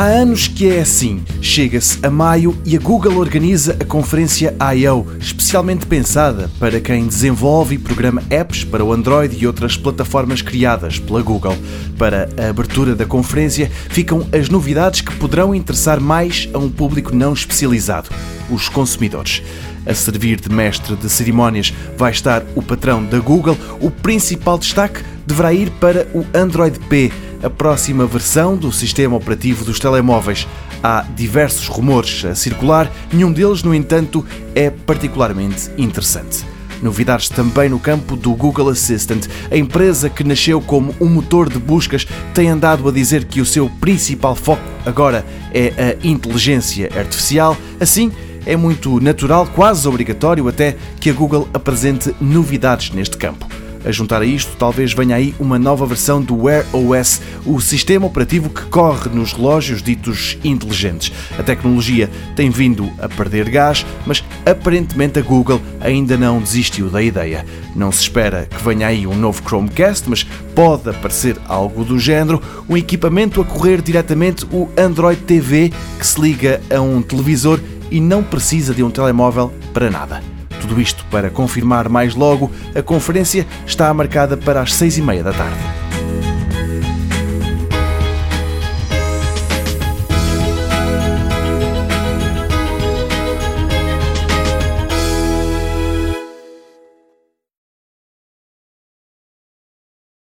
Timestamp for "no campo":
37.68-38.16